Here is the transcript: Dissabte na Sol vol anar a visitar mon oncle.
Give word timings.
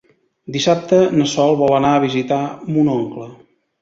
Dissabte 0.55 1.01
na 1.19 1.27
Sol 1.33 1.53
vol 1.59 1.75
anar 1.81 1.91
a 1.99 2.03
visitar 2.07 2.43
mon 2.75 2.91
oncle. 2.95 3.29